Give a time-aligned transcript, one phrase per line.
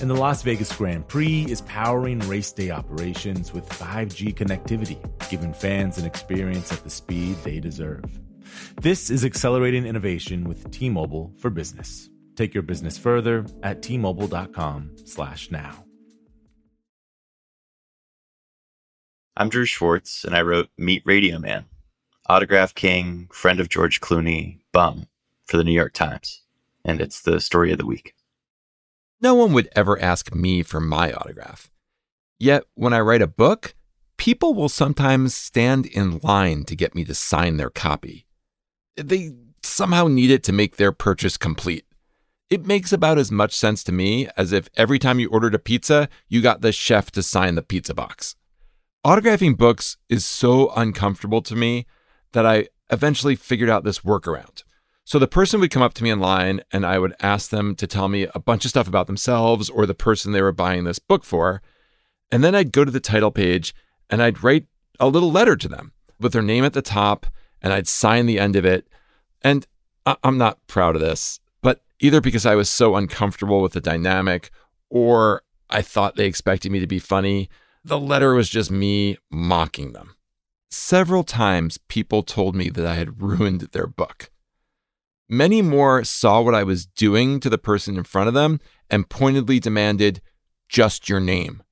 [0.00, 4.98] And the Las Vegas Grand Prix is powering race day operations with 5G connectivity,
[5.28, 8.02] giving fans an experience at the speed they deserve.
[8.80, 12.08] This is accelerating innovation with T-Mobile for Business.
[12.34, 15.84] Take your business further at tmobile.com/now.
[19.36, 21.66] I'm Drew Schwartz, and I wrote Meet Radio Man,
[22.26, 25.08] Autograph King, friend of George Clooney, bum
[25.44, 26.40] for the New York Times,
[26.86, 28.14] and it's the story of the week.
[29.20, 31.70] No one would ever ask me for my autograph.
[32.38, 33.74] Yet, when I write a book,
[34.16, 38.26] people will sometimes stand in line to get me to sign their copy.
[38.96, 41.84] They somehow need it to make their purchase complete.
[42.48, 45.58] It makes about as much sense to me as if every time you ordered a
[45.58, 48.36] pizza, you got the chef to sign the pizza box.
[49.06, 51.86] Autographing books is so uncomfortable to me
[52.32, 54.64] that I eventually figured out this workaround.
[55.10, 57.74] So the person would come up to me in line and I would ask them
[57.74, 60.84] to tell me a bunch of stuff about themselves or the person they were buying
[60.84, 61.62] this book for.
[62.30, 63.74] And then I'd go to the title page
[64.08, 64.66] and I'd write
[65.00, 65.90] a little letter to them
[66.20, 67.26] with their name at the top
[67.60, 68.86] and I'd sign the end of it.
[69.42, 69.66] And
[70.06, 74.52] I'm not proud of this, but either because I was so uncomfortable with the dynamic
[74.90, 77.50] or I thought they expected me to be funny,
[77.84, 80.14] the letter was just me mocking them.
[80.68, 84.30] Several times people told me that I had ruined their book.
[85.32, 88.58] Many more saw what I was doing to the person in front of them
[88.90, 90.20] and pointedly demanded
[90.68, 91.62] just your name.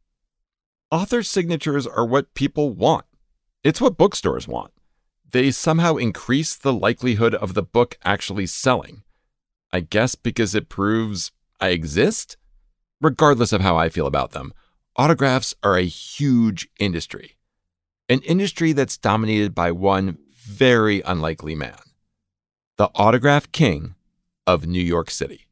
[0.93, 3.05] Author signatures are what people want.
[3.65, 4.71] It's what bookstores want.
[5.29, 9.03] They somehow increase the likelihood of the book actually selling.
[9.73, 12.37] I guess because it proves I exist?
[13.01, 14.55] Regardless of how I feel about them,
[14.95, 17.37] autographs are a huge industry.
[18.09, 20.17] An industry that's dominated by one
[20.47, 21.79] very unlikely man
[22.79, 23.97] the autograph king
[24.47, 25.47] of New York City.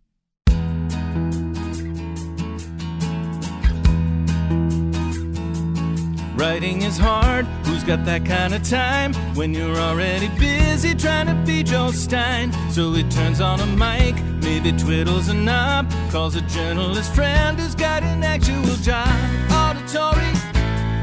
[6.37, 11.35] Writing is hard, who's got that kind of time when you're already busy trying to
[11.45, 12.53] be Joel Stein?
[12.71, 17.75] So he turns on a mic, maybe twiddles a knob, calls a journalist friend who's
[17.75, 19.09] got an actual job.
[19.51, 20.33] Auditory,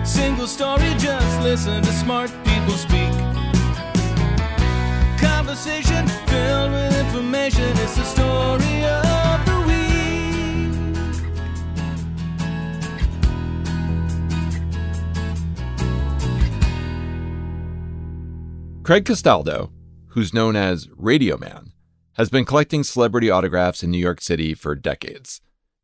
[0.06, 3.12] single story, just listen to smart people speak
[5.54, 7.64] conversation filled with information.
[7.76, 11.24] It's the story of the week.
[18.82, 19.72] Craig Castaldo,
[20.08, 21.72] who's known as Radio Man,
[22.14, 25.40] has been collecting celebrity autographs in New York City for decades.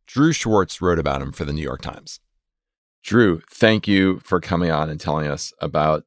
[0.07, 2.19] Drew Schwartz wrote about him for the New York Times.
[3.03, 6.05] Drew, thank you for coming on and telling us about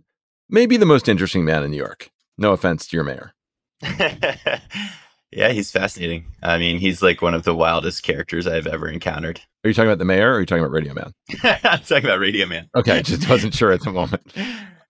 [0.48, 2.10] maybe the most interesting man in New York.
[2.36, 3.34] No offense to your mayor.
[5.32, 6.26] yeah, he's fascinating.
[6.42, 9.40] I mean, he's like one of the wildest characters I've ever encountered.
[9.64, 11.12] Are you talking about the mayor or are you talking about Radio Man?
[11.42, 12.68] I'm talking about Radio Man.
[12.74, 14.22] Okay, just wasn't sure at the moment.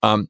[0.02, 0.28] Um,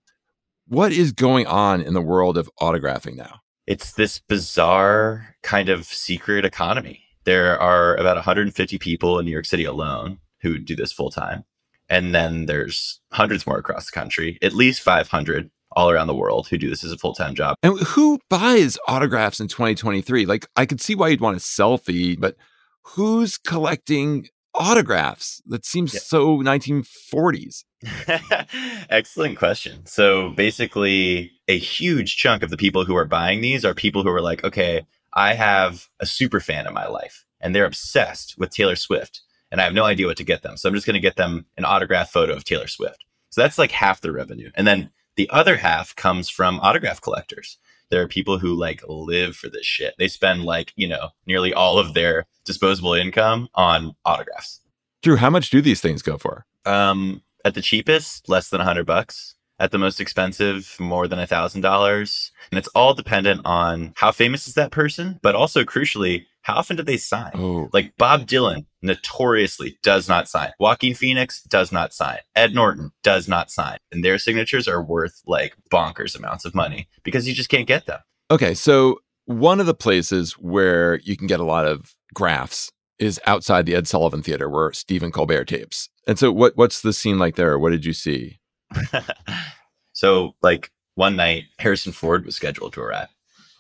[0.69, 3.41] what is going on in the world of autographing now?
[3.67, 7.05] It's this bizarre kind of secret economy.
[7.25, 11.45] There are about 150 people in New York City alone who do this full time.
[11.89, 16.49] And then there's hundreds more across the country, at least 500 all around the world
[16.49, 17.57] who do this as a full time job.
[17.63, 20.27] And who buys autographs in 2023?
[20.27, 22.37] Like, I could see why you'd want a selfie, but
[22.83, 25.43] who's collecting autographs?
[25.47, 26.01] That seems yeah.
[26.01, 27.65] so 1940s.
[28.91, 29.87] Excellent question.
[29.87, 34.11] So, basically, a huge chunk of the people who are buying these are people who
[34.11, 38.51] are like, okay, I have a super fan in my life and they're obsessed with
[38.51, 39.21] Taylor Swift
[39.51, 40.57] and I have no idea what to get them.
[40.57, 43.05] So I'm just going to get them an autograph photo of Taylor Swift.
[43.31, 44.51] So that's like half the revenue.
[44.55, 47.59] And then the other half comes from autograph collectors.
[47.91, 49.95] There are people who like live for this shit.
[49.99, 54.61] They spend like, you know, nearly all of their disposable income on autographs.
[55.03, 56.47] Drew, how much do these things go for?
[56.65, 59.35] Um, at the cheapest, less than a hundred bucks.
[59.59, 62.33] At the most expensive, more than a thousand dollars.
[62.51, 66.77] And it's all dependent on how famous is that person, but also crucially, how often
[66.77, 67.31] do they sign?
[67.35, 70.51] Oh, Like Bob Dylan notoriously does not sign.
[70.59, 72.19] Joaquin Phoenix does not sign.
[72.35, 73.79] Ed Norton does not sign.
[73.91, 77.87] And their signatures are worth like bonkers amounts of money because you just can't get
[77.87, 78.01] them.
[78.31, 78.55] okay.
[78.55, 83.67] So one of the places where you can get a lot of graphs is outside
[83.67, 85.89] the Ed Sullivan Theater, where Stephen Colbert tapes.
[86.07, 87.59] And so, what what's the scene like there?
[87.59, 88.41] What did you see?
[89.93, 93.09] so like one night Harrison Ford was scheduled to arrive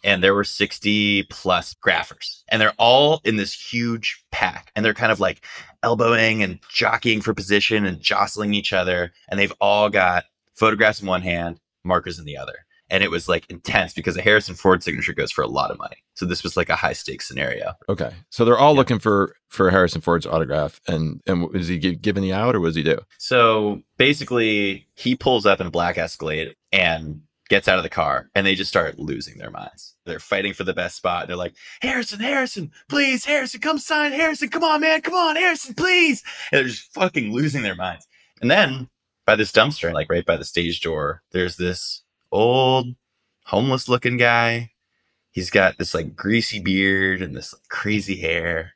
[0.04, 4.94] and there were 60 plus graphers and they're all in this huge pack and they're
[4.94, 5.44] kind of like
[5.82, 11.06] elbowing and jockeying for position and jostling each other and they've all got photographs in
[11.08, 12.54] one hand markers in the other
[12.90, 15.78] and it was like intense because a Harrison Ford signature goes for a lot of
[15.78, 18.78] money so this was like a high stakes scenario Okay, so they're all Yeah.
[18.78, 22.60] looking for for Harrison Ford's autograph, and and was he gi- giving the out, or
[22.60, 22.98] what does he do?
[23.18, 27.20] So basically, he pulls up in a black Escalade and
[27.50, 29.91] gets out of the car, and they just start losing their minds.
[30.04, 31.26] They're fighting for the best spot.
[31.26, 34.48] They're like, Harrison, Harrison, please, Harrison, come sign Harrison.
[34.48, 35.00] Come on, man.
[35.00, 36.22] Come on, Harrison, please.
[36.50, 38.06] And they're just fucking losing their minds.
[38.40, 38.88] And then
[39.26, 42.02] by this dumpster, like right by the stage door, there's this
[42.32, 42.88] old,
[43.44, 44.72] homeless looking guy.
[45.30, 48.72] He's got this like greasy beard and this like, crazy hair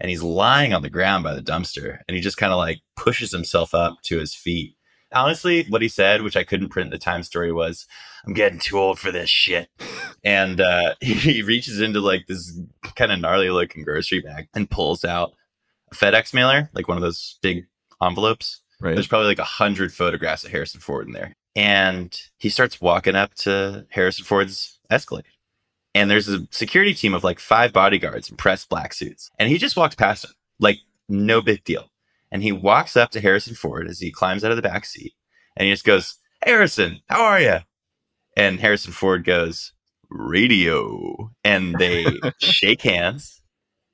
[0.00, 2.80] and he's lying on the ground by the dumpster and he just kind of like
[2.96, 4.76] pushes himself up to his feet.
[5.12, 7.86] Honestly, what he said, which I couldn't print the time story, was,
[8.26, 9.68] I'm getting too old for this shit.
[10.24, 12.58] And uh, he reaches into like this
[12.94, 15.32] kind of gnarly looking grocery bag and pulls out
[15.90, 17.66] a FedEx mailer, like one of those big
[18.02, 18.60] envelopes.
[18.80, 18.94] Right.
[18.94, 21.34] There's probably like a hundred photographs of Harrison Ford in there.
[21.56, 25.24] And he starts walking up to Harrison Ford's Escalade.
[25.94, 29.30] And there's a security team of like five bodyguards in pressed black suits.
[29.38, 30.78] And he just walks past him, like
[31.08, 31.90] no big deal.
[32.30, 35.14] And he walks up to Harrison Ford as he climbs out of the back seat.
[35.56, 37.58] And he just goes, Harrison, how are you?
[38.36, 39.72] And Harrison Ford goes,
[40.10, 41.30] radio.
[41.44, 42.06] And they
[42.40, 43.40] shake hands.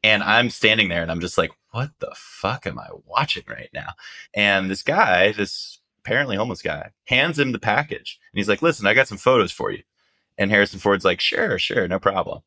[0.02, 3.70] And I'm standing there and I'm just like, what the fuck am I watching right
[3.72, 3.94] now?
[4.34, 8.18] And this guy, this apparently homeless guy, hands him the package.
[8.32, 9.82] And he's like, listen, I got some photos for you.
[10.36, 12.42] And Harrison Ford's like, sure, sure, no problem.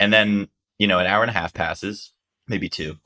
[0.00, 0.48] And then,
[0.78, 2.12] you know, an hour and a half passes,
[2.48, 2.96] maybe two.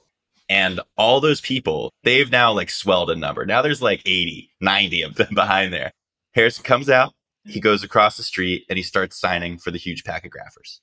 [0.49, 3.47] And all those people, they've now like swelled in number.
[3.47, 5.93] Now there's like 80, 90 of them behind there.
[6.35, 7.13] Harrison comes out,
[7.45, 10.81] he goes across the street and he starts signing for the huge pack of graphers.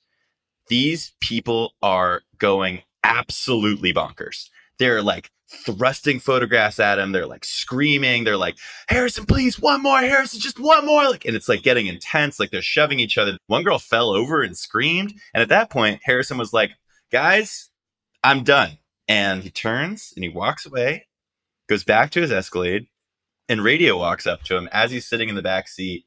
[0.68, 4.48] These people are going absolutely bonkers.
[4.78, 7.12] They're like thrusting photographs at him.
[7.12, 8.24] They're like screaming.
[8.24, 8.56] They're like,
[8.88, 11.04] Harrison, please, one more, Harrison, just one more.
[11.10, 12.38] Like, and it's like getting intense.
[12.38, 13.36] Like they're shoving each other.
[13.46, 15.12] One girl fell over and screamed.
[15.34, 16.70] And at that point, Harrison was like,
[17.10, 17.70] guys,
[18.22, 18.78] I'm done.
[19.10, 21.08] And he turns and he walks away,
[21.68, 22.86] goes back to his Escalade,
[23.48, 26.06] and Radio walks up to him as he's sitting in the back seat.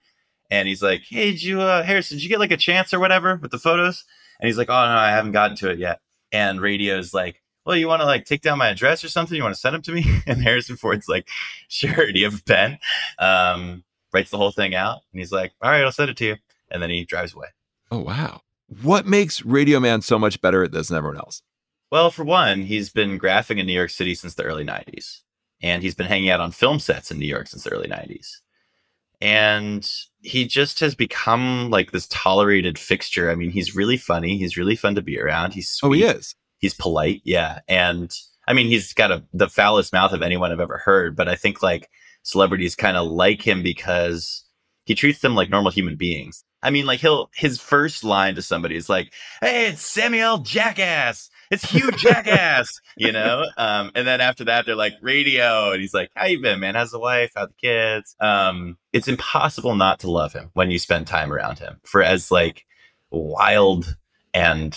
[0.50, 3.02] And he's like, Hey, did you, uh, Harrison, did you get like a chance or
[3.02, 4.06] whatever with the photos?
[4.40, 6.00] And he's like, Oh, no, I haven't gotten to it yet.
[6.32, 9.36] And Radio's like, well, you want to like take down my address or something?
[9.36, 10.06] You want to send them to me?
[10.28, 11.28] And Harrison Ford's like,
[11.68, 12.12] sure.
[12.12, 12.80] Do you have a pen?
[13.20, 13.84] Um,
[14.14, 15.02] writes the whole thing out.
[15.12, 16.36] And he's like, all right, I'll send it to you.
[16.72, 17.48] And then he drives away.
[17.92, 18.42] Oh wow!
[18.82, 21.44] What makes Radio Man so much better at this than everyone else?
[21.94, 25.20] Well, for one, he's been graphing in New York City since the early 90s.
[25.62, 28.30] And he's been hanging out on film sets in New York since the early 90s.
[29.22, 29.88] And
[30.20, 33.30] he just has become like this tolerated fixture.
[33.30, 34.40] I mean, he's really funny.
[34.40, 35.54] He's really fun to be around.
[35.54, 36.04] He's sweet.
[36.04, 36.34] Oh, he is.
[36.58, 38.12] he's polite yeah and
[38.48, 41.36] i mean he's got a the foulest mouth of anyone i've ever heard but i
[41.36, 41.90] think like
[42.24, 44.46] celebrities kind of like him because
[44.86, 48.42] he treats them like normal human beings i mean like he'll his first line to
[48.42, 53.46] somebody is like hey it's samuel jackass it's Hugh Jackass, you know.
[53.56, 56.76] Um, and then after that, they're like radio, and he's like, "How you been, man?
[56.76, 57.32] How's the wife?
[57.36, 61.60] How the kids?" Um, it's impossible not to love him when you spend time around
[61.60, 61.80] him.
[61.84, 62.66] For as like
[63.12, 63.96] wild
[64.34, 64.76] and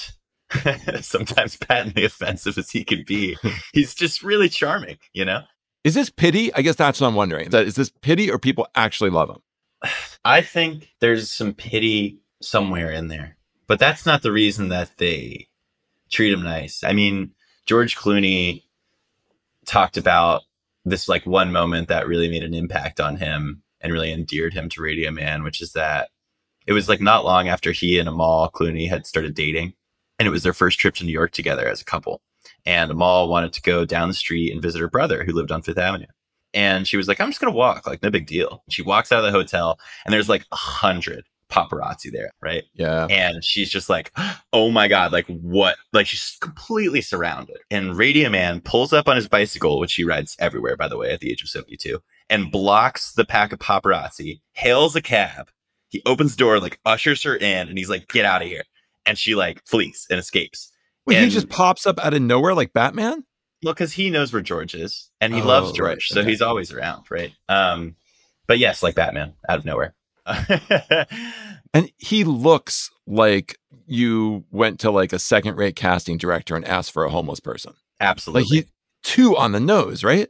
[1.01, 3.37] sometimes patently offensive as he can be,
[3.73, 5.43] he's just really charming, you know?
[5.85, 6.53] Is this pity?
[6.55, 7.51] I guess that's what I'm wondering.
[7.51, 9.39] That is this pity or people actually love him?
[10.25, 15.49] I think there's some pity somewhere in there, but that's not the reason that they
[16.17, 16.83] treat him nice.
[16.83, 17.33] I mean,
[17.67, 18.63] George Clooney
[19.67, 20.43] talked about
[20.87, 24.71] this like one moment that really made an impact on him and really endeared him
[24.71, 26.09] to Radio Man, which is that
[26.67, 29.75] it was like not long after he and Amal Clooney had started dating,
[30.19, 32.23] and it was their first trip to New York together as a couple.
[32.65, 35.61] And Amal wanted to go down the street and visit her brother who lived on
[35.61, 36.07] Fifth Avenue.
[36.55, 38.65] And she was like, I'm just going to walk, like, no big deal.
[38.71, 42.65] She walks out of the hotel, and there's like a hundred paparazzi there, right?
[42.75, 43.07] Yeah.
[43.11, 44.11] And she's just like,
[44.53, 45.77] oh my God, like what?
[45.93, 47.59] Like she's completely surrounded.
[47.71, 51.11] And Radio Man pulls up on his bicycle, which he rides everywhere, by the way,
[51.13, 55.49] at the age of 72, and blocks the pack of paparazzi, hails a cab.
[55.89, 58.65] He opens the door, like ushers her in, and he's like, get out of here.
[59.07, 60.73] And she like flees and escapes.
[61.07, 63.23] Wait, he just pops up out of nowhere like Batman?
[63.63, 66.31] Well, because he knows where George is and he Oh, loves George, right, so okay.
[66.31, 67.33] he's always around, right?
[67.49, 67.95] Um,
[68.49, 69.95] but yes, like Batman, out of nowhere.
[71.75, 76.93] And he looks like you went to like a second rate casting director and asked
[76.93, 77.75] for a homeless person.
[78.01, 78.65] Absolutely, Like he
[79.03, 80.29] too on the nose, right?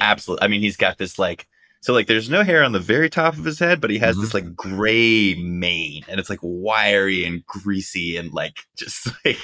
[0.00, 0.44] absolutely.
[0.44, 1.46] I mean, he's got this like
[1.80, 4.16] so like there's no hair on the very top of his head, but he has
[4.16, 4.20] Mm-hmm.
[4.20, 9.38] this like gray mane, and it's like wiry and greasy and like just like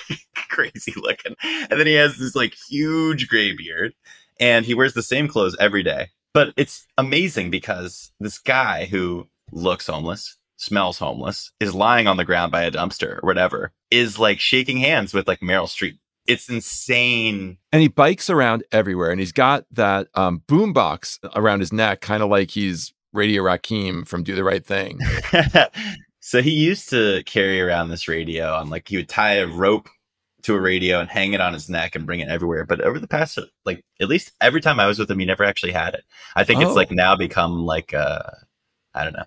[0.49, 1.37] crazy looking.
[1.43, 3.95] And then he has this like huge gray beard,
[4.41, 6.09] and he wears the same clothes every day.
[6.33, 12.25] But it's amazing because this guy who looks homeless, smells homeless, is lying on the
[12.25, 15.99] ground by a dumpster or whatever, is like shaking hands with like Meryl Streep.
[16.27, 21.73] It's insane And he bikes around everywhere and he's got that um, boombox around his
[21.73, 24.99] neck, kind of like he's Radio Raheem from Do the Right Thing.
[26.21, 29.89] so he used to carry around this radio on like he would tie a rope
[30.43, 32.65] to a radio and hang it on his neck and bring it everywhere.
[32.65, 35.45] But over the past like at least every time I was with him, he never
[35.45, 36.05] actually had it.
[36.37, 36.67] I think Oh.
[36.67, 38.39] it's like now become like a
[38.95, 39.25] I don't know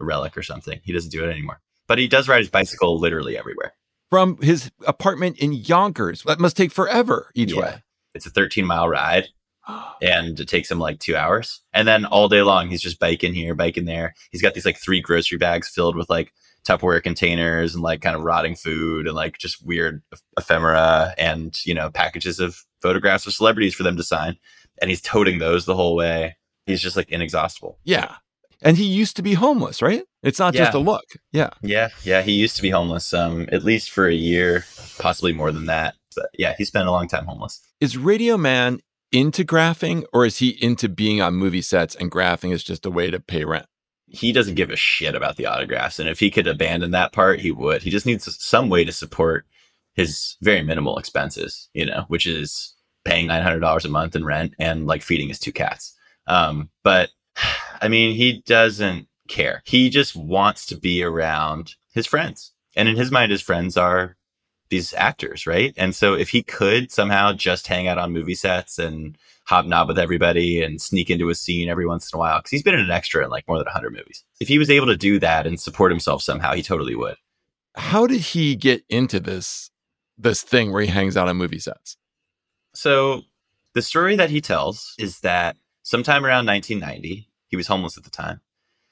[0.00, 0.80] a relic or something.
[0.84, 1.60] He doesn't do it anymore.
[1.86, 3.72] But he does ride his bicycle literally everywhere.
[4.10, 6.22] From his apartment in Yonkers.
[6.24, 7.60] That must take forever each Yeah.
[7.60, 7.82] way.
[8.14, 9.28] It's a 13 mile ride
[10.02, 11.60] and it takes him like two hours.
[11.72, 14.14] And then all day long, he's just biking here, biking there.
[14.30, 16.32] He's got these like three grocery bags filled with like
[16.64, 20.02] Tupperware containers and like kind of rotting food and like just weird
[20.38, 24.36] ephemera and, you know, packages of photographs of celebrities for them to sign.
[24.80, 26.36] And he's toting those the whole way.
[26.66, 27.78] He's just like inexhaustible.
[27.84, 28.16] Yeah.
[28.62, 30.02] And he used to be homeless, right?
[30.22, 31.04] It's not just a look.
[31.32, 31.50] Yeah.
[31.62, 31.88] Yeah.
[32.04, 32.22] Yeah.
[32.22, 34.66] He used to be homeless, um, at least for a year,
[34.98, 35.94] possibly more than that.
[36.14, 37.60] But yeah, he spent a long time homeless.
[37.80, 38.80] Is Radio Man
[39.12, 42.90] into graphing or is he into being on movie sets and graphing is just a
[42.90, 43.66] way to pay rent?
[44.10, 45.98] he doesn't give a shit about the autographs.
[45.98, 47.82] And if he could abandon that part, he would.
[47.82, 49.46] He just needs some way to support
[49.94, 52.74] his very minimal expenses, you know, which is
[53.04, 55.96] paying $900 a month in rent and like feeding his two cats.
[56.26, 57.10] Um, but
[57.80, 59.62] I mean, he doesn't care.
[59.64, 62.52] He just wants to be around his friends.
[62.76, 64.16] And in his mind, his friends are
[64.68, 65.74] these actors, right?
[65.76, 69.98] And so if he could somehow just hang out on movie sets and hobnob with
[69.98, 72.90] everybody and sneak into a scene every once in a while, because he's been an
[72.90, 74.24] extra in like more than 100 movies.
[74.40, 77.16] If he was able to do that and support himself somehow, he totally would.
[77.74, 79.70] How did he get into this
[80.16, 81.96] this thing where he hangs out on movie sets?
[82.74, 83.22] So
[83.74, 88.10] the story that he tells is that sometime around 1990, he was homeless at the
[88.10, 88.40] time.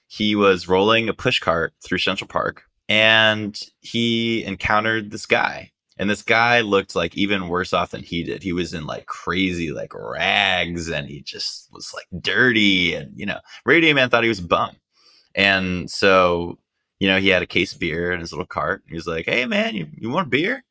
[0.09, 5.71] He was rolling a push cart through Central Park and he encountered this guy.
[6.01, 8.43] And this guy looked like even worse off than he did.
[8.43, 13.27] He was in like crazy like rags and he just was like dirty and you
[13.27, 14.77] know, Radio Man thought he was bum.
[15.35, 16.59] And so,
[16.99, 18.83] you know, he had a case of beer in his little cart.
[18.89, 20.65] He was like, Hey man, you, you want a beer?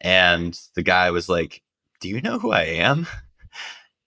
[0.00, 1.62] And the guy was like,
[2.00, 3.06] do you know who I am?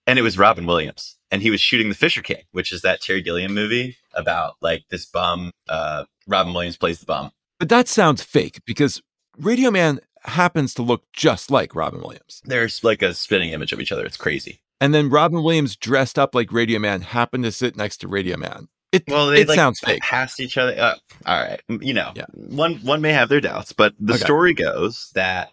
[0.06, 1.16] And it was Robin Williams.
[1.30, 4.84] And he was shooting The Fisher King, which is that Terry Gilliam movie about like
[4.90, 5.52] this bum.
[5.68, 7.30] Uh, Robin Williams plays the bum.
[7.58, 9.00] But that sounds fake because
[9.38, 12.42] Radio Man happens to look just like Robin Williams.
[12.44, 14.04] There's like a spinning image of each other.
[14.04, 14.60] It's crazy.
[14.80, 18.36] And then Robin Williams dressed up like Radio Man happened to sit next to Radio
[18.36, 18.68] Man.
[18.90, 20.02] It, Well, they it like sounds fake.
[20.02, 20.78] passed each other.
[20.78, 22.26] Uh, all right, you know, Yeah.
[22.34, 24.24] one one may have their doubts, but the Okay.
[24.24, 25.52] story goes that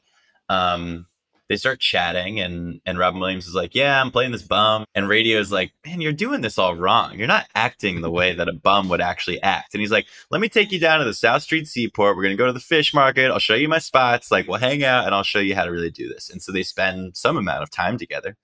[0.49, 1.05] um,
[1.49, 5.09] they start chatting, and and Robin Williams is like, "Yeah, I'm playing this bum," and
[5.09, 7.17] Radio is like, "Man, you're doing this all wrong.
[7.17, 10.41] You're not acting the way that a bum would actually act." And he's like, "Let
[10.41, 12.15] me take you down to the South Street Seaport.
[12.15, 13.31] We're gonna go to the fish market.
[13.31, 14.31] I'll show you my spots.
[14.31, 16.51] Like, we'll hang out, and I'll show you how to really do this." And so
[16.51, 18.37] they spend some amount of time together,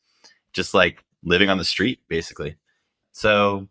[0.52, 2.56] just like living on the street, basically.
[3.12, 3.70] So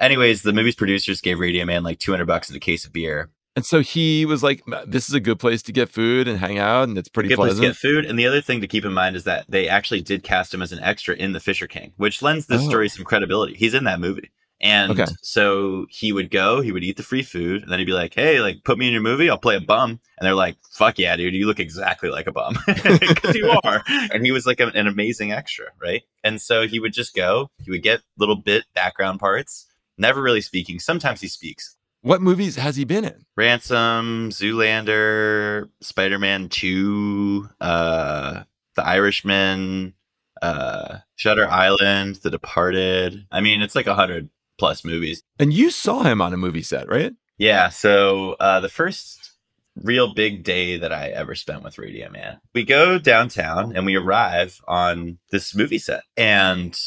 [0.00, 3.30] anyways, the movie's producers gave Radio Man like 200 bucks and a case of beer.
[3.60, 6.58] And so he was like, "This is a good place to get food and hang
[6.58, 8.06] out, and it's pretty Good place to get food.
[8.06, 10.62] And the other thing to keep in mind is that they actually did cast him
[10.62, 12.68] as an extra in The Fisher King, which lends this Oh.
[12.68, 13.52] story some credibility.
[13.54, 14.30] He's in that movie.
[14.62, 15.06] And Okay.
[15.22, 18.14] so he would go, he would eat the free food, and then he'd be like,
[18.14, 19.90] Hey, like, put me in your movie, I'll play a bum.
[19.90, 22.58] And they're like, Fuck yeah, dude, you look exactly like a bum.
[22.66, 23.82] Because you are.
[23.86, 26.02] And he was like an amazing extra, right?
[26.24, 29.66] And so he would just go, he would get little bit background parts,
[29.98, 30.78] never really speaking.
[30.78, 31.76] Sometimes he speaks.
[32.02, 33.26] What movies has he been in?
[33.36, 38.42] Ransom, Zoolander, Spider Man 2, uh,
[38.74, 39.92] The Irishman,
[40.40, 43.26] uh, Shutter Island, The Departed.
[43.30, 45.22] I mean, it's like a hundred plus movies.
[45.38, 47.12] And you saw him on a movie set, right?
[47.36, 47.68] Yeah.
[47.68, 49.32] So uh, the first
[49.76, 53.96] real big day that I ever spent with Radio Man, we go downtown and we
[53.96, 56.78] arrive on this movie set, and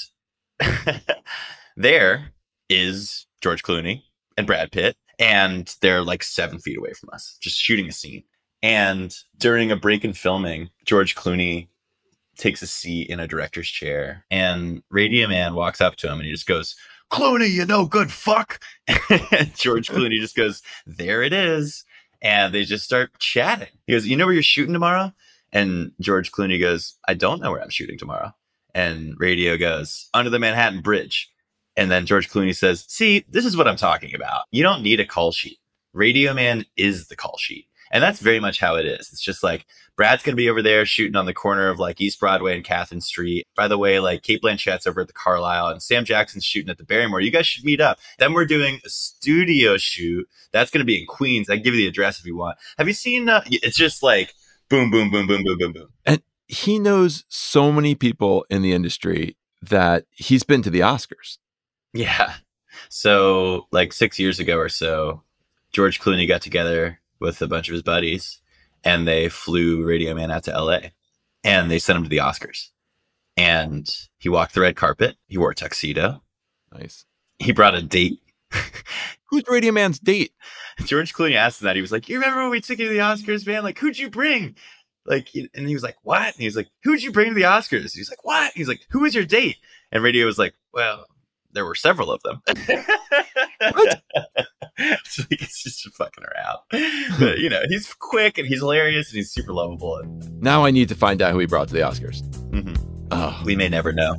[1.76, 2.32] there
[2.70, 4.04] is George Clooney
[4.38, 8.24] and Brad Pitt, and they're like seven feet away from us, just shooting a scene.
[8.62, 11.70] And during a break in filming, George Clooney
[12.38, 16.26] takes a seat in a director's chair, and Radio Man walks up to him and
[16.26, 16.76] he just goes,
[17.12, 18.60] Clooney, you know, good fuck.
[18.88, 21.86] and George Clooney just goes, There it is.
[22.22, 23.68] And they just start chatting.
[23.86, 25.14] He goes, You know where you're shooting tomorrow?
[25.52, 28.34] And George Clooney goes, I don't know where I'm shooting tomorrow.
[28.74, 31.30] And Radio goes, Under the Manhattan Bridge.
[31.76, 34.44] And then George Clooney says, See, this is what I'm talking about.
[34.52, 35.60] You don't need a call sheet.
[35.94, 37.68] Radio Man is the call sheet.
[37.92, 39.10] And that's very much how it is.
[39.12, 42.02] It's just like Brad's going to be over there shooting on the corner of like
[42.02, 43.46] East Broadway and Catherine Street.
[43.56, 46.80] By the way, like Cate Blanchett's over at the Carlyle and Sam Jackson's shooting at
[46.80, 47.22] the Barrymore.
[47.22, 48.00] You guys should meet up.
[48.18, 50.28] Then we're doing a studio shoot.
[50.52, 51.50] That's going to be in Queens.
[51.50, 52.58] I can give you the address if you want.
[52.80, 53.30] Have you seen?
[53.30, 54.34] Uh, it's just like
[54.70, 55.90] boom, boom, boom, boom, boom, boom, boom.
[56.04, 61.38] And he knows so many people in the industry that he's been to the Oscars.
[61.94, 62.34] Yeah.
[62.90, 65.22] So like six years ago or so,
[65.72, 68.40] George Clooney got together with a bunch of his buddies
[68.84, 70.80] and they flew Radio Man out to LA
[71.44, 72.70] and they sent him to the Oscars.
[73.36, 75.16] And he walked the red carpet.
[75.28, 76.22] He wore a tuxedo.
[76.72, 77.06] Nice.
[77.40, 78.20] He brought a date.
[79.26, 80.32] Who's Radio Man's date?
[80.86, 81.76] George Clooney asked him that.
[81.76, 83.64] He was like, You remember when we took you to the Oscars, man?
[83.64, 84.56] Like, who'd you bring?
[85.06, 86.28] Like, and he was like, What?
[86.28, 87.94] And he was like, Who'd you bring to the Oscars?
[87.96, 88.52] He's like, What?
[88.54, 89.58] He's like, Who was your date?
[89.92, 91.06] And Radio was like, Well,
[91.54, 92.42] there were several of them.
[93.60, 94.02] what?
[95.06, 96.58] so he's just fucking around.
[97.20, 99.98] But, you know, he's quick and he's hilarious and he's super lovable.
[99.98, 102.22] And, Now I need to find out who he brought to the Oscars.
[102.50, 102.78] mhm.
[103.12, 103.42] Oh.
[103.46, 104.16] We may never know.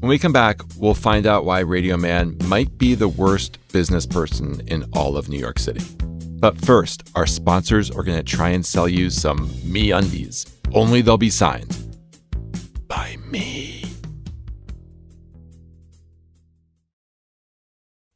[0.00, 4.06] When we come back, we'll find out why Radio Man might be the worst business
[4.06, 5.84] person in all of New York City.
[6.38, 10.48] But first, our sponsors are going to try and sell you some MeUndies.
[10.74, 11.76] Only they'll be signed
[12.86, 13.83] by me.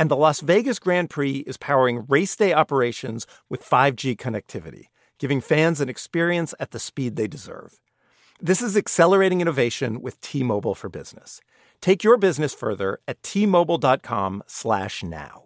[0.00, 4.84] And the Las Vegas Grand Prix is powering race day operations with 5G connectivity,
[5.18, 7.82] giving fans an experience at the speed they deserve.
[8.40, 11.42] This is accelerating innovation with T-Mobile for Business.
[11.82, 15.42] Take your business further at t-mobile.com/now.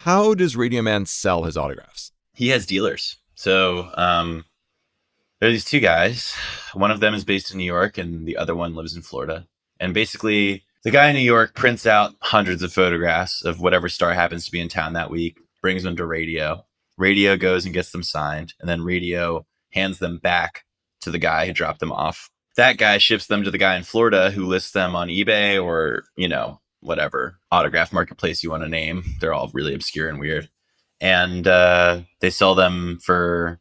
[0.00, 2.12] How does Radio Man sell his autographs?
[2.32, 3.18] He has dealers.
[3.34, 4.46] So um,
[5.40, 6.34] there are these two guys.
[6.74, 9.46] One of them is based in New York, and the other one lives in Florida.
[9.78, 14.14] And basically, the guy in New York prints out hundreds of photographs of whatever star
[14.14, 16.64] happens to be in town that week, brings them to radio.
[16.96, 20.64] Radio goes and gets them signed, and then radio hands them back
[21.00, 22.30] to the guy who dropped them off.
[22.56, 26.04] That guy ships them to the guy in Florida who lists them on eBay or,
[26.16, 29.04] you know, whatever autograph marketplace you want to name.
[29.20, 30.48] They're all really obscure and weird.
[31.00, 33.60] And uh, they sell them for,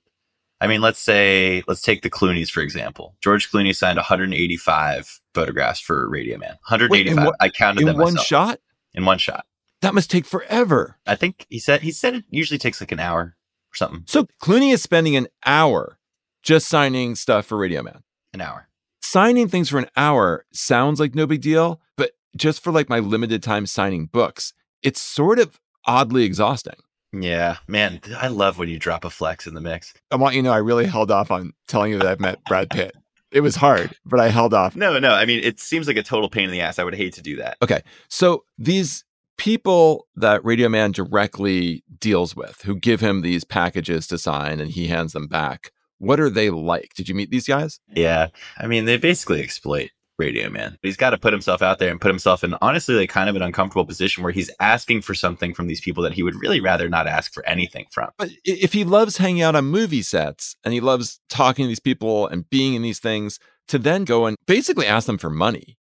[0.62, 3.16] I mean, let's say, let's take the Clooney's, for example.
[3.22, 6.56] George Clooney signed 185 photographs for Radio Man.
[6.68, 7.26] 185.
[7.26, 7.96] what- I counted them.
[7.96, 8.60] In one shot?
[8.94, 9.46] In one shot.
[9.82, 10.98] That must take forever.
[11.06, 14.04] I think he said, he said it usually takes like an hour or something.
[14.08, 16.00] So Clooney is spending an hour
[16.42, 18.04] just signing stuff for Radio Man.
[18.34, 18.70] An hour.
[19.02, 23.00] Signing things for an hour sounds like no big deal, but just for like my
[23.00, 26.76] limited time signing books, it's sort of oddly exhausting.
[27.22, 29.94] Yeah, man, I love when you drop a flex in the mix.
[30.12, 32.44] I want you to know I really held off on telling you that I've met
[32.46, 32.96] Brad Pitt.
[33.32, 34.76] It was hard, but I held off.
[34.76, 36.80] No, no, I mean, it seems like a total pain in the ass.
[36.80, 37.58] I would hate to do that.
[37.62, 37.82] Okay.
[38.08, 39.04] So these
[39.38, 44.72] people that Radio Man directly deals with who give him these packages to sign and
[44.72, 46.94] he hands them back, what are they like?
[46.96, 47.80] Did you meet these guys?
[47.94, 50.72] Yeah, I mean, they basically exploit Radio Man.
[50.82, 53.30] But he's got to put himself out there and put himself in honestly like kind
[53.30, 56.36] of an uncomfortable position where he's asking for something from these people that he would
[56.36, 58.10] really rather not ask for anything from.
[58.18, 61.80] But if he loves hanging out on movie sets and he loves talking to these
[61.80, 65.78] people and being in these things, to then go and basically ask them for money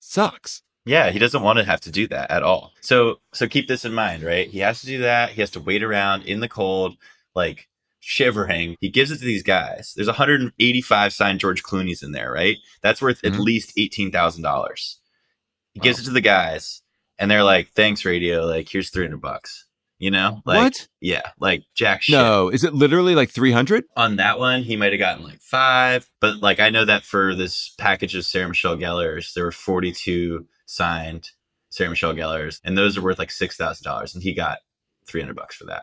[0.00, 0.62] sucks.
[0.84, 2.72] Yeah, he doesn't want to have to do that at all.
[2.80, 4.48] So so keep this in mind, right?
[4.48, 5.30] He has to do that.
[5.30, 6.96] He has to wait around in the cold,
[7.34, 7.68] like
[8.00, 8.76] shivering.
[8.80, 9.92] He gives it to these guys.
[9.94, 12.56] There's 185 signed George Clooney's in there, right?
[12.82, 13.34] That's worth mm-hmm.
[13.34, 15.00] at least eighteen thousand dollars.
[15.72, 15.84] He wow.
[15.84, 16.82] gives it to the guys,
[17.18, 18.46] and they're like, "Thanks, radio.
[18.46, 19.66] Like, here's 300 bucks."
[20.00, 20.88] You know, like what?
[21.00, 22.12] Yeah, like jack shit.
[22.12, 23.82] No, is it literally like 300?
[23.96, 27.34] On that one, he might have gotten like five, but like I know that for
[27.34, 31.30] this package of Sarah Michelle Gellar's, there were 42 signed
[31.70, 34.58] Sarah Michelle Gellar's, and those are worth like six thousand dollars, and he got
[35.06, 35.82] 300 bucks for that.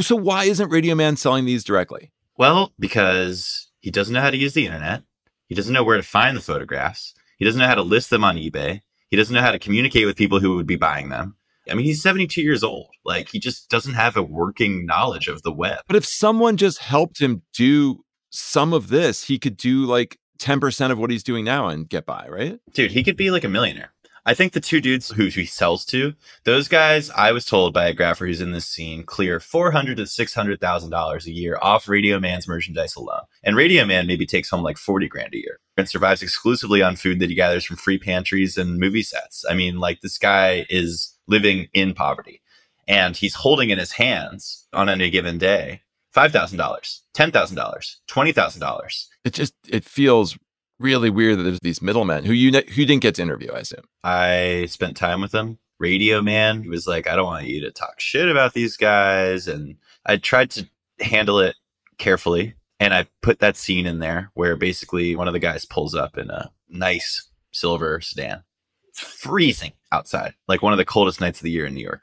[0.00, 2.12] So why isn't Radio Man selling these directly?
[2.38, 5.02] Well, because he doesn't know how to use the internet.
[5.48, 7.14] He doesn't know where to find the photographs.
[7.38, 8.80] He doesn't know how to list them on eBay.
[9.08, 11.36] He doesn't know how to communicate with people who would be buying them.
[11.70, 12.88] I mean, he's 72 years old.
[13.04, 15.80] Like, he just doesn't have a working knowledge of the web.
[15.86, 20.90] But if someone just helped him do some of this, he could do like 10%
[20.90, 22.58] of what he's doing now and get by, right?
[22.72, 23.92] Dude, he could be like a millionaire.
[24.28, 27.86] I think the two dudes who he sells to, those guys, I was told by
[27.86, 31.32] a grapher who's in this scene, clear four hundred to six hundred thousand dollars a
[31.32, 33.22] year off Radio Man's merchandise alone.
[33.44, 36.96] And Radio Man maybe takes home like forty grand a year and survives exclusively on
[36.96, 39.44] food that he gathers from free pantries and movie sets.
[39.48, 42.42] I mean, like this guy is living in poverty.
[42.88, 45.82] And he's holding in his hands on any given day
[46.14, 49.04] $5,000, $10,000, $20,000.
[49.24, 50.38] It just it feels
[50.78, 53.84] really weird that there's these middlemen who you who didn't get to interview, I assume.
[54.04, 55.58] I spent time with them.
[55.78, 59.46] Radio man, was like, I don't want you to talk shit about these guys.
[59.46, 60.68] And I tried to
[61.00, 61.56] handle it
[61.98, 62.54] carefully.
[62.80, 66.16] And I put that scene in there where basically one of the guys pulls up
[66.16, 68.42] in a nice silver sedan
[68.88, 72.02] It's freezing outside, like one of the coldest nights of the year in New York.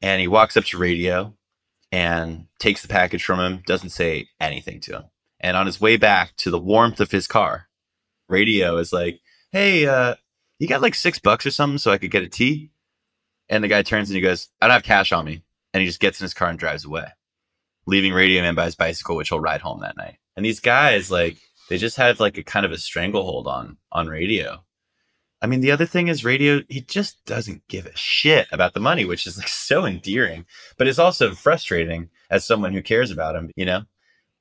[0.00, 1.34] And he walks up to radio
[1.90, 5.04] and takes the package from him, doesn't say anything to him.
[5.40, 7.67] And on his way back to the warmth of his car,
[8.28, 9.20] radio is like,
[9.52, 10.14] Hey, uh,
[10.58, 12.70] you got like six bucks or something so I could get a tea?
[13.48, 15.42] And the guy turns and he goes, I don't have cash on me.
[15.72, 17.06] And he just gets in his car and drives away,
[17.86, 20.16] leaving Radio Man by his bicycle, which he'll ride home that night.
[20.36, 21.38] And these guys, like,
[21.68, 24.64] they just have like a kind of a stranglehold on on radio
[25.40, 28.80] I mean, the other thing is radio, he just doesn't give a shit about the
[28.80, 33.36] money, which is like so endearing, but it's also frustrating as someone who cares about
[33.36, 33.82] him, you know?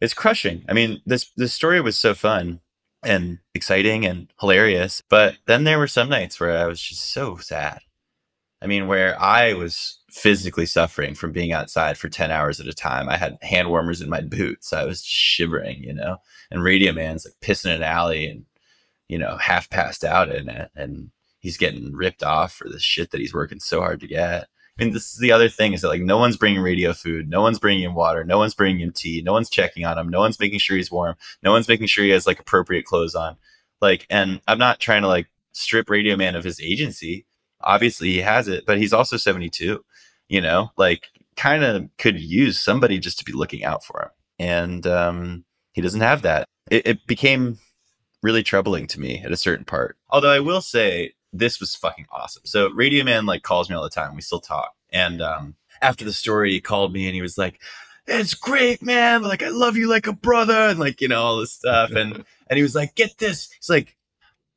[0.02, 0.64] It's crushing.
[0.70, 2.60] I mean, this this story was so fun
[3.08, 7.38] and exciting and hilarious, but then there were some nights where I was just so
[7.38, 7.80] sad.
[8.62, 12.74] I mean, where I was physically suffering from being outside for 10 hours at a
[12.74, 13.08] time.
[13.08, 14.74] I had hand warmers in my boots.
[14.74, 16.18] I was shivering, you know,
[16.50, 18.46] and Radio Man's like pissing in an alley and
[19.08, 23.12] you know, half passed out in it and he's getting ripped off for the shit
[23.12, 24.48] that he's working so hard to get.
[24.78, 27.42] Mean, this is the other thing is that like no one's bringing radio food, no
[27.42, 30.20] one's bringing him water, no one's bringing him tea, no one's checking on him, no
[30.20, 33.38] one's making sure he's warm, no one's making sure he has like appropriate clothes on.
[33.82, 37.26] Like, and I'm not trying to like strip Radio Man of his agency.
[37.62, 39.84] Obviously, he has it, but he's also 72.
[40.30, 44.10] You know, like kind of could use somebody just to be looking out for him,
[44.38, 46.48] and um, he doesn't have that.
[46.70, 47.58] It, it became
[48.22, 49.98] really troubling to me at a certain part.
[50.10, 52.44] Although I will say this was fucking awesome.
[52.46, 54.16] So Radio Man like calls me all the time.
[54.16, 54.74] We still talk.
[54.92, 57.60] And um, after the story, he called me and he was like,
[58.06, 59.24] "It's great, man.
[59.24, 61.92] Like I love you like a brother," and like you know all this stuff.
[61.92, 63.98] And and he was like, "Get this." He's like,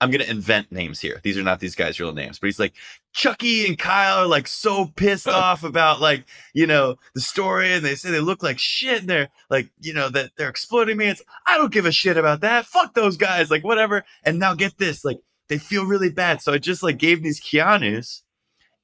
[0.00, 1.20] I'm gonna invent names here.
[1.22, 2.72] These are not these guys' real names, but he's like
[3.12, 7.85] Chucky and Kyle are like so pissed off about like you know the story, and
[7.85, 11.09] they say they look like shit, and they're like you know that they're exploiting me.
[11.09, 12.64] It's I don't give a shit about that.
[12.64, 14.04] Fuck those guys, like whatever.
[14.24, 15.18] And now get this, like
[15.50, 18.22] they feel really bad, so I just like gave these Keanu's,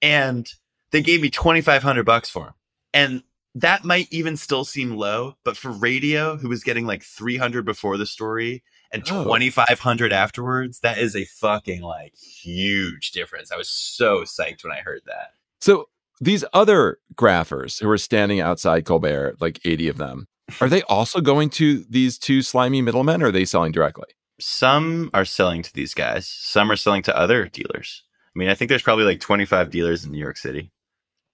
[0.03, 0.47] and
[0.91, 2.55] they gave me twenty five hundred bucks for them,
[2.93, 3.23] and
[3.55, 7.65] that might even still seem low, but for radio, who was getting like three hundred
[7.65, 9.25] before the story and oh.
[9.25, 13.51] 2500 afterwards that is a fucking like huge difference.
[13.53, 15.31] I was so psyched when i heard that.
[15.61, 15.89] So
[16.21, 20.27] these other graphers who are standing outside colbert like 80 of them
[20.61, 24.07] are they also going to these two slimy middlemen or are they selling directly
[24.39, 28.03] some are selling to these guys some are selling to other dealers
[28.35, 30.71] i mean i think there's probably like 25 dealers in new york city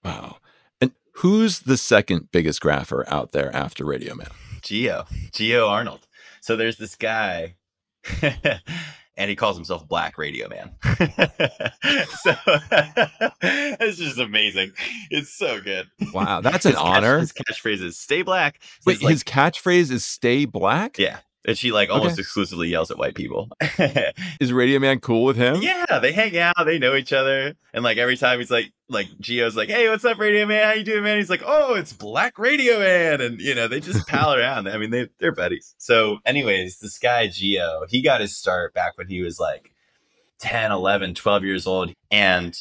[0.04, 0.36] wow
[0.80, 4.28] and who's the second biggest grapher out there after radio man
[4.62, 6.06] geo geo arnold
[6.42, 7.54] so there's this guy,
[9.16, 10.72] and he calls himself Black Radio Man.
[10.82, 12.34] so
[13.42, 14.72] it's just amazing.
[15.10, 15.86] It's so good.
[16.12, 17.20] Wow, that's an his honor.
[17.20, 21.58] Catch, his catchphrase is "Stay black." Wait, like, his catchphrase is "Stay black." Yeah, and
[21.58, 22.20] she like almost Okay.
[22.20, 23.48] exclusively yells at white people.
[24.40, 25.56] Is Radio Man cool with him?
[25.62, 29.08] yeah, they hang out, they know each other, and like every time he's like, like
[29.20, 30.64] Geo's like, "Hey, what's up, Radio Man?
[30.66, 33.80] How you doing, man?" He's like, "Oh, it's Black Radio Man," and you know they
[33.80, 34.68] just pal around.
[34.68, 35.74] I mean, they they're buddies.
[35.78, 39.72] So, anyways, this guy Geo, he got his start back when he was like
[40.40, 42.54] 10, 11, 12 years old, and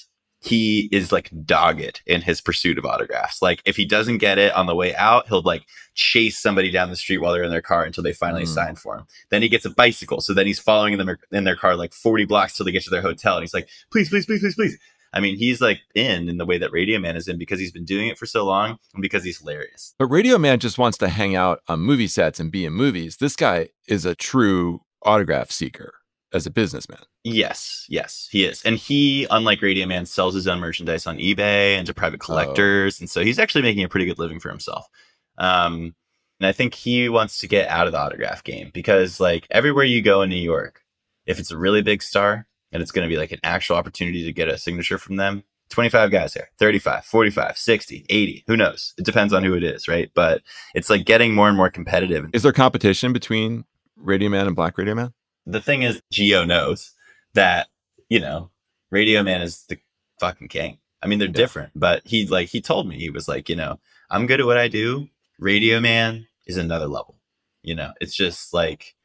[0.43, 3.41] he is like dogged in his pursuit of autographs.
[3.41, 6.89] Like if he doesn't get it on the way out, he'll like chase somebody down
[6.89, 8.47] the street while they're in their car until they finally Mm.
[8.53, 9.05] sign for him.
[9.29, 12.25] Then he gets a bicycle, so then he's following them in their car like 40
[12.25, 14.77] blocks till they get to their hotel, and he's like, "Please, please, please, please, please."
[15.13, 17.71] I mean, he's like in in the way that Radio Man is in because he's
[17.73, 19.93] been doing it for so long and because he's hilarious.
[19.99, 23.17] But Radio Man just wants to hang out on movie sets and be in movies.
[23.17, 25.93] This guy is a true autograph seeker
[26.33, 26.99] as a businessman.
[27.23, 28.61] Yes, yes, he is.
[28.63, 32.99] And he, unlike Radio Man, sells his own merchandise on eBay and to private collectors.
[32.99, 34.87] And so he's actually making a pretty good living for himself.
[35.37, 35.95] Um,
[36.39, 39.85] and I think he wants to get out of the autograph game because, like, everywhere
[39.85, 40.81] you go in New York,
[41.25, 44.23] if it's a really big star and it's going to be like an actual opportunity
[44.23, 48.93] to get a signature from them, 25 guys there, 35, 45, 60, 80, who knows?
[48.97, 50.11] It depends on who it is, right?
[50.13, 50.41] But
[50.75, 52.29] it's like getting more and more competitive.
[52.33, 53.65] Is there competition between
[53.95, 55.13] Radio Man and Black Radio Man?
[55.45, 56.91] The thing is, Geo knows
[57.33, 57.67] that
[58.09, 58.49] you know,
[58.89, 59.77] Radio Man is the
[60.19, 60.77] fucking king.
[61.01, 61.33] I mean, they're Yeah.
[61.33, 64.45] different, but he like he told me he was like, you know, I'm good at
[64.45, 65.07] what I do.
[65.39, 67.17] Radio Man is another level.
[67.63, 68.95] You know, it's just like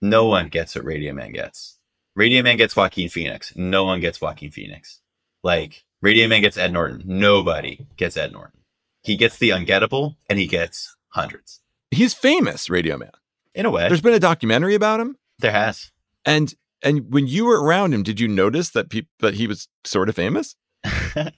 [0.00, 1.78] no one gets what Radio Man gets.
[2.14, 3.54] Radio Man gets Joaquin Phoenix.
[3.56, 5.00] No one gets Joaquin Phoenix.
[5.42, 7.02] Like Radio Man gets Ed Norton.
[7.06, 8.60] Nobody gets Ed Norton.
[9.02, 11.60] He gets the ungettable, and he gets hundreds.
[11.90, 13.10] He's famous, Radio Man.
[13.54, 15.16] In a way, There's been a documentary about him.
[15.42, 15.90] There has.
[16.24, 19.68] And and when you were around him, did you notice that peop that he was
[19.84, 20.56] sort of famous?
[20.84, 21.30] I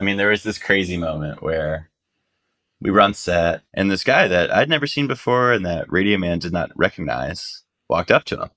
[0.00, 1.90] mean, there was this crazy moment where
[2.80, 6.18] we were on set, and this guy that I'd never seen before and that Radio
[6.18, 8.50] Man did not recognize walked up to him,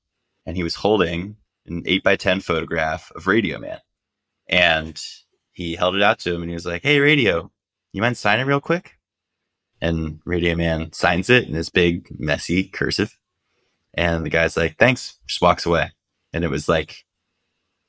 [0.46, 3.80] and he was holding an eight by ten photograph of Radio Man,
[4.48, 5.02] and
[5.52, 7.52] he held it out to him, and he was like, "Hey, Radio,
[7.94, 8.98] you mind signing real quick?"
[9.80, 13.18] And Radio Man signs it in this big, messy cursive,
[13.98, 15.92] and the guy's like, "Thanks," just walks away,
[16.32, 17.04] and it was like,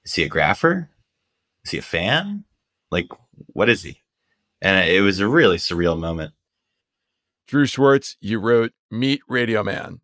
[0.04, 0.88] "Is he a grapher?
[1.64, 2.44] Is he a fan?"
[2.90, 3.06] like
[3.48, 4.00] what is he
[4.62, 6.32] and it was a really surreal moment
[7.48, 10.02] Drew Schwartz, you wrote Meet Radio Man,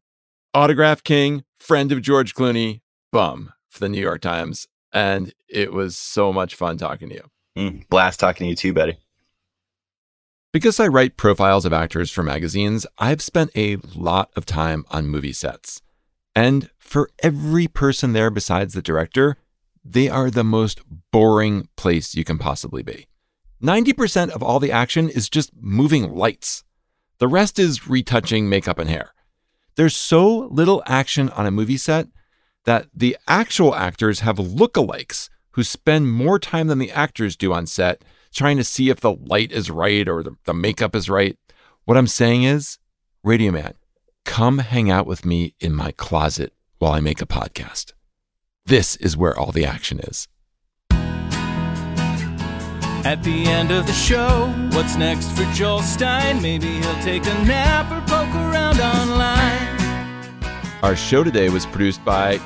[0.55, 2.81] Autograph King, friend of George Clooney,
[3.13, 4.67] bum for the New York Times.
[4.95, 7.31] And it was so much fun talking to you.
[7.55, 8.97] Mm, blast talking to you too buddy
[10.55, 15.09] Because I write profiles of actors for magazines, I've spent a lot of time on
[15.09, 15.83] movie sets.
[16.35, 19.37] And for every person there besides the director,
[19.85, 23.07] they are the most boring place you can possibly be.
[23.63, 26.65] 90% of all the action is just moving lights.
[27.19, 29.15] The rest is retouching makeup and hair.
[29.77, 32.09] There's so little action on a movie set
[32.65, 37.67] that the actual actors have lookalikes who spend more time than the actors do on
[37.67, 38.03] set
[38.35, 41.39] trying to see if the light is right or the, the makeup is right.
[41.85, 42.79] What I'm saying is,
[43.23, 43.75] Radio Man,
[44.25, 47.93] come hang out with me in my closet while I make a podcast.
[48.67, 50.29] This is where all the action is.
[53.07, 56.41] At the end of the show, what's next for Joel Stein?
[56.41, 59.75] Maybe he'll take a nap or poke around online.
[60.83, 62.39] Our show today was produced by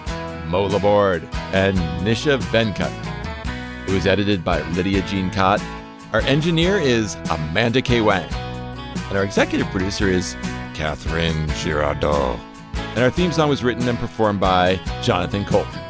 [0.49, 2.93] Mo Laborde and Nisha Venkat.
[3.89, 5.63] It was edited by Lydia Jean Kott.
[6.13, 8.01] Our engineer is Amanda K.
[8.01, 8.48] Wong.
[9.09, 10.35] And our executive producer is
[10.75, 12.39] Katherine Girardeau.
[12.75, 15.81] And our theme song was written and performed by Jonathan Coulton.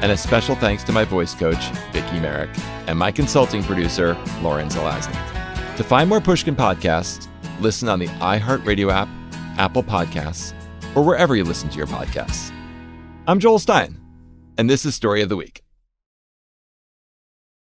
[0.00, 2.50] And a special thanks to my voice coach, Vicki Merrick,
[2.86, 5.76] and my consulting producer, Lauren Zelazny.
[5.76, 7.26] To find more Pushkin podcasts,
[7.60, 9.08] listen on the iHeartRadio app,
[9.58, 10.54] Apple Podcasts,
[10.94, 12.52] or wherever you listen to your podcasts.
[13.26, 14.00] I'm Joel Stein,
[14.56, 15.62] and this is Story of the Week.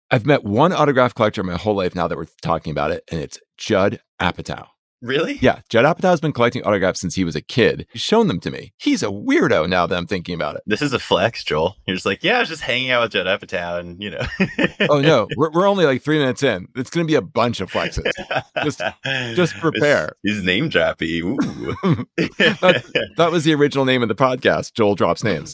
[0.09, 3.19] I've met one autograph collector my whole life now that we're talking about it, and
[3.21, 4.70] it's Judd Apatow.
[5.01, 7.87] Really Yeah, Judd Apatow's been collecting autographs since he was a kid.
[7.91, 8.73] He's shown them to me.
[8.77, 10.63] He's a weirdo now that I'm thinking about it.
[10.67, 13.11] this is a flex joel you're just like yeah i was just hanging out with
[13.11, 14.21] judd apatow and you know
[14.89, 16.67] Oh no, we're, we're only like three minutes in.
[16.75, 18.11] It's going to be a bunch of flexes.
[18.63, 18.81] Just-
[19.35, 20.15] just prepare.
[20.23, 21.21] he's, he's name droppy.
[23.17, 24.73] That was the original name of the podcast.
[24.73, 25.53] Joel drops names.